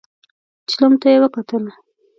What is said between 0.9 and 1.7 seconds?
ته يې وکتل.